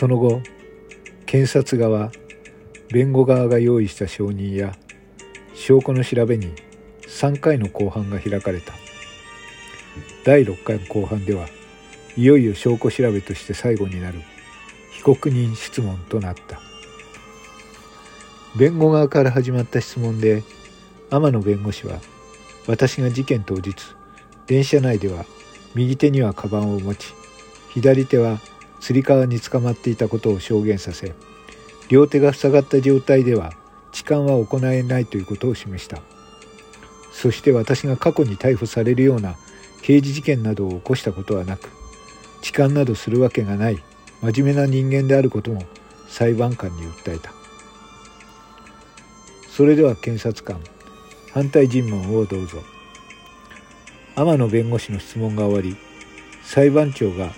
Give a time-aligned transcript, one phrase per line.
[0.00, 0.40] その後
[1.26, 2.10] 検察側
[2.88, 4.74] 弁護側が用意した証人や
[5.52, 6.54] 証拠の調べに
[7.06, 8.72] 3回の公判が開かれた。
[10.24, 11.48] 第6回の公判では
[12.16, 14.22] いよいよ証拠調べとして最後になる
[14.92, 16.62] 被告人質問となった。
[18.56, 20.42] 弁護側から始まった質問で
[21.10, 22.00] 天野弁護士は
[22.66, 23.74] 私が事件当日
[24.46, 25.26] 電車内では
[25.74, 27.12] 右手にはカバンを持ち
[27.74, 28.40] 左手は
[28.80, 31.14] つり革につかまっていたことを証言させ
[31.88, 33.52] 両手が塞がった状態では
[33.92, 36.00] 痴漢は行えないということを示した。
[37.12, 39.34] そして私が過去に逮捕されるような
[39.82, 41.68] 刑事事件などを起こしたことはなく
[42.40, 43.82] 痴漢などするわけがない
[44.22, 45.64] 真面目な人間であることも
[46.08, 47.32] 裁判官に訴えた。
[49.48, 50.62] それでは検察官
[51.32, 52.62] 反対尋問をどうぞ。
[54.16, 55.76] 天野弁護士の質問が終わり
[56.42, 57.32] 裁判長が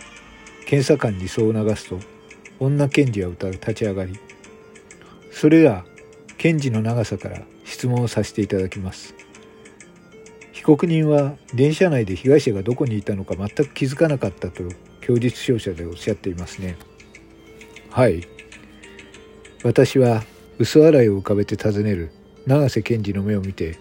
[0.73, 1.99] 検査官にそう流すと
[2.59, 4.19] 女検事は立ち上がり。
[5.31, 5.85] それでは
[6.39, 9.15] 検事の長さから質問をさせていただきます。
[10.53, 14.63] 被告人は電車内で被害者がどこにいたのか全く気づかなかったと
[15.03, 16.79] 供述証者でおっしゃっていますね。
[17.91, 18.27] はい。
[19.65, 20.23] 私は
[20.59, 22.13] 薄笑いを浮かべて尋ねる。
[22.47, 23.77] 永瀬検事の目を見て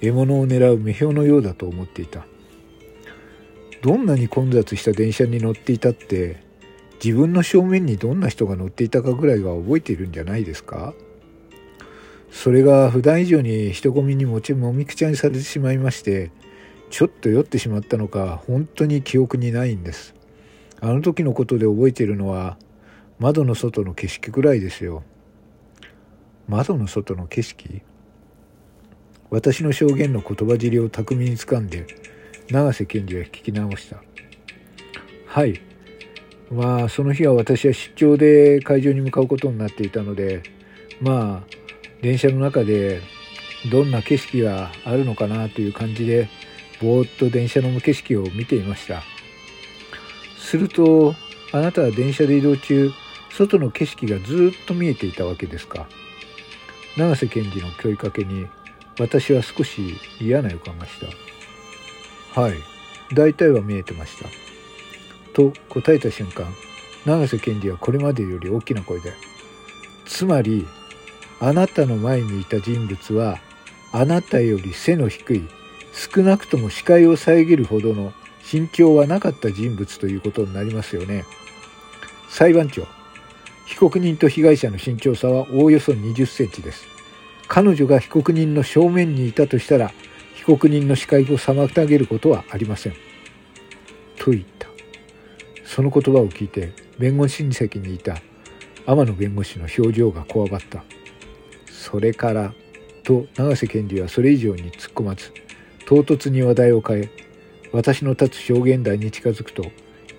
[0.00, 2.26] 獲物を狙う目標のようだと思っていた。
[3.82, 6.42] どんなに混雑した電車に乗っていたって
[7.02, 10.94] 自分の正面にどんな人が乗っていたかぐらいは覚えているんじゃないですか？
[12.30, 16.30] それが普段以上に人混みにもちもみくちゃにされてしまいまして
[16.90, 20.14] ちょっと酔ってしまったのか本当に記憶にないんです。
[20.80, 22.58] あの時のことで覚えているのは
[23.18, 25.02] 窓の外の景色ぐらいですよ。
[26.48, 27.82] 窓の外の景色？
[29.30, 31.86] 私の証言の言葉尻を巧みにつかんで
[32.50, 34.02] 永瀬検事は聞き直した。
[35.26, 35.60] はい。
[36.50, 40.42] まあその日は私は出張で会場に向かうことになっていたので
[41.00, 41.56] まあ
[42.02, 43.00] 電車の中で
[43.70, 46.28] どんな景色があるのかなという感じで
[46.80, 49.02] ぼーっと電車の景色を見ていました。
[50.38, 51.14] すると
[51.52, 52.92] あなたは電車で移動中
[53.30, 55.88] 外の景色がずっと見えていたわけですか。
[56.96, 58.46] 永瀬検事の問いかけに
[58.98, 61.35] 私は少し嫌な予感がした。
[62.36, 62.54] はい。
[63.14, 64.28] 大体は見えてました。
[65.32, 66.46] と答えた瞬間
[67.06, 69.12] 永瀬検事はこれまでより大きな声で
[70.06, 70.66] つまり
[71.40, 73.38] あなたの前にいた人物は
[73.92, 75.48] あなたより背の低い
[75.92, 78.12] 少なくとも視界を遮るほどの
[78.50, 81.24] 身長はなかった人物ということになりますよね。
[82.28, 82.86] 裁判長。
[83.66, 86.86] 被告人と被害者の身長差はおおよそ20センチです。
[87.48, 89.92] 彼女が被告人の正面にいたとしたら
[90.36, 92.92] 被告人の視界を妨げることはありません。
[94.16, 94.68] と言った。
[95.64, 98.18] その言葉を聞いて弁護士席にいた
[98.86, 100.84] 天野弁護士の表情がこわばった。
[101.66, 102.54] それから
[103.02, 105.32] と永瀬検事はそれ以上に突っ込まず
[105.86, 107.10] 唐突に話題を変え
[107.72, 109.64] 私の立つ証言台に近づくと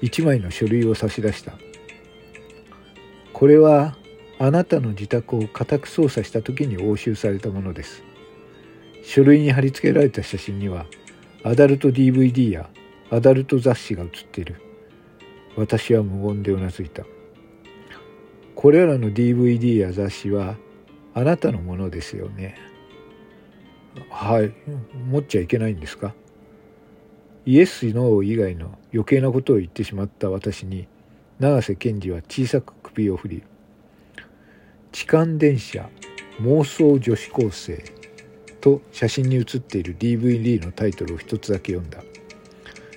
[0.02, 1.54] 一枚の書類を差し出した。
[3.34, 3.96] これは
[4.40, 8.07] あなたの自宅を家宅捜査した時に押収されたものです。
[9.08, 10.86] 書類に貼り付けられた写真には
[11.42, 12.70] アダルト DVD や
[13.10, 14.62] アダルト雑誌が写っている。
[15.56, 17.06] 私は無言でうなずいた。
[18.54, 20.58] これらの DVD や雑誌は
[21.14, 22.58] あなたのものですよね。
[24.10, 24.52] はい
[25.10, 26.14] 持っちゃいけないんですか？
[27.46, 30.86] イエス・ノー以外の余計なことを言ってしまった私に
[31.40, 33.44] 永瀬検事は小さく首を振り
[34.92, 35.90] 痴漢電車
[36.42, 37.82] 妄想女子高生
[38.62, 42.04] と写真に写っている DVD のタイトルを一つだけ読んだ。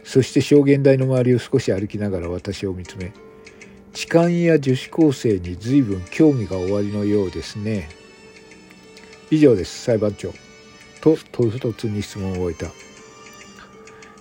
[0.04, 3.12] そして証言台の周りを少し歩きながら私を見つめ
[3.93, 7.88] 痴漢や女子高生に随分興味がおありのようですね。
[9.31, 9.84] 以上です。
[9.84, 10.32] 裁判長。
[11.00, 12.71] と唐突に質問を終えた。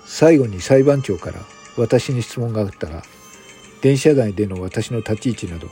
[0.05, 1.39] 最後に裁判長から
[1.77, 3.03] 私に質問があったが
[3.81, 5.67] 電車内での私の立ち位置など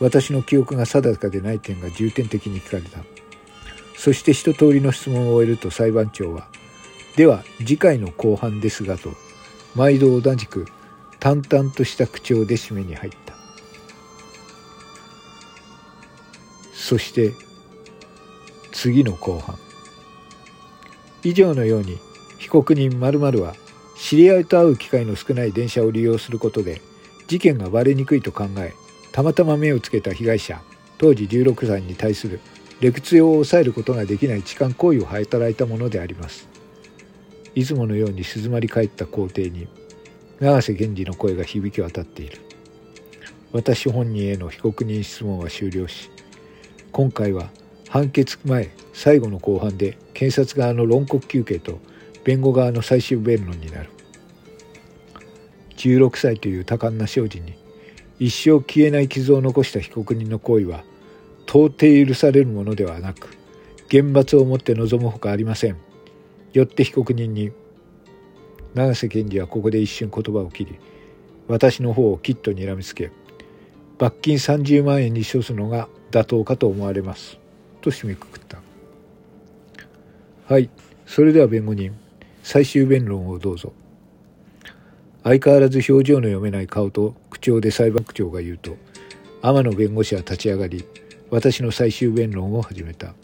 [0.00, 2.98] 私の記憶が定かでない点が重点的に聞かれた。
[4.00, 6.48] そして一通りの質問を終えると裁判長は
[7.16, 9.12] 「では次回の公判ですが」と
[9.74, 10.64] 毎度同じく
[11.18, 13.34] 淡々とした口調で締めに入った。
[16.72, 17.34] そして
[18.72, 19.58] 次の公判
[21.22, 21.98] 以上のように
[22.38, 23.54] 被告人〇〇は
[23.98, 26.80] 知り合いと会う機会の少ない電車を利用することで
[27.28, 28.72] 事件がバレにくいと考え
[29.12, 30.62] たまたま目をつけた被害者
[30.96, 32.40] 当時16歳に対する
[32.80, 36.48] 劣用を抑えることができない痴漢行為を働いたものであります。
[37.54, 39.68] いつものように静まり返った校庭に
[40.40, 42.38] 永瀬源氏の声が響き渡っている。
[43.52, 46.08] 私本人への被告人質問は終了し
[46.92, 47.50] 今回は
[47.88, 51.80] 判決前最後の公判で検察側の論告求刑と
[52.22, 53.90] 弁護側の最終弁論になる。
[55.76, 57.58] 16歳という多感な少女に
[58.18, 60.84] 一生消えない傷を残した被告人の行為は
[61.52, 63.36] 到底許されるものではなく
[63.88, 65.76] 厳罰をもって臨むほかありません。
[66.52, 67.50] よって被告人に
[68.74, 70.78] 永瀬検事はここで一瞬言葉を切り
[71.48, 73.10] 私の方をきっと睨みつけ
[73.98, 77.36] 罰金30万円に処すのが妥当かと思われます
[77.80, 78.58] と締めくくった。
[80.46, 80.70] はい。
[81.04, 81.92] それでは弁護人
[82.44, 83.72] 最終弁論をどうぞ。
[85.24, 88.76] 相変わらず表情の読めない顔と口調で裁判長が言うと
[89.42, 90.84] 天野弁護士は立ち上がり
[91.30, 93.14] 私の最終弁論を始めた。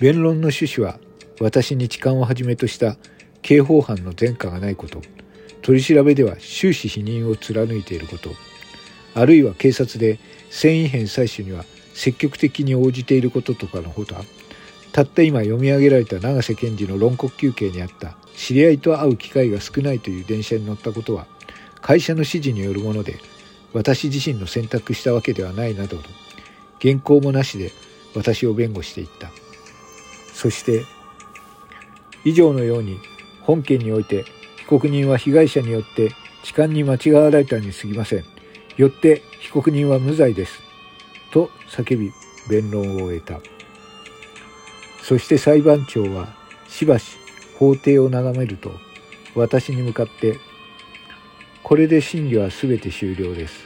[0.00, 0.98] 弁論の趣旨は
[1.40, 2.96] 私に痴漢をはじめとした
[3.42, 5.00] 刑法犯の前科がないこと。
[5.62, 8.30] 取り調べでは終始否認を貫いていること。
[9.14, 10.18] あるいは警察で
[10.50, 11.64] 繊維片採取には
[11.94, 14.22] 積極的に応じていることとかのほか
[14.92, 21.26] たった今読み上げられた永瀬検事の論告求刑にあった知り合いと会う機会が少ないという電車に乗ったことは
[21.80, 23.16] 会社の指示によるもので
[23.72, 26.08] 私自身の選択したわけではないなどと
[26.82, 27.70] 原稿もなしで
[28.14, 29.30] 私を弁護していった。
[30.34, 30.84] そして
[32.24, 32.98] 以上のように
[33.42, 34.24] 本件において
[34.58, 36.10] 被告人は被害者によって
[36.42, 38.24] 痴漢に間違われたに過ぎません。
[38.76, 40.60] よって被告人は無罪です。
[41.32, 42.10] と叫び
[42.48, 43.40] 弁論を終えた。
[45.02, 46.28] そして裁判長は
[46.68, 47.16] しばし
[47.58, 48.72] 法廷を眺めると
[49.34, 50.38] 私に向かって
[51.62, 53.64] これで審理は全て終了です。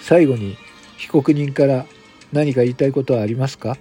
[0.00, 0.56] 最後に
[0.96, 1.86] 被告人から
[2.32, 3.76] 何か言いたいことはありますか？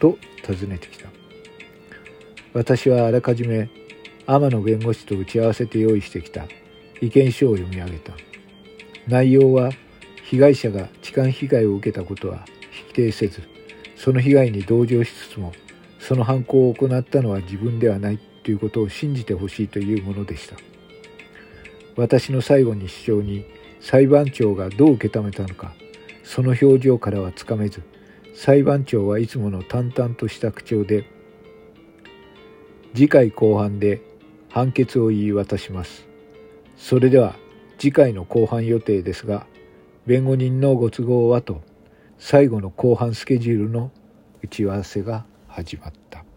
[0.00, 0.16] と
[0.46, 1.08] 尋ねてきた。
[2.54, 3.68] 私はあらかじめ
[4.26, 6.46] 天野弁護士と打ち合わせて用意してきた。
[7.00, 8.12] 意見書を読み上げた。
[9.06, 9.70] 内容は
[10.24, 12.44] 被害者が痴漢被害を受けたことは
[12.90, 13.42] 否定せず
[13.96, 15.52] その被害に同情しつつも
[15.98, 20.56] その犯行を行ったのは自分ではないということを信じてほしいというものでした。
[21.96, 23.44] 私の最後に主張に
[23.80, 25.72] 裁判長がどう受け止めたのか
[26.28, 27.82] その表情からはつかめず
[28.34, 31.06] 裁判長はいつもの淡々とした口調で
[32.94, 34.02] 次回後半で
[34.50, 36.06] 判決を言い渡します。
[36.76, 37.34] それでは
[37.78, 39.46] 次回の後半予定ですが
[40.04, 41.62] 弁護人のご都合はと
[42.18, 43.90] 最後の後半スケジュールの
[44.42, 46.27] 打ち合わせが始まった。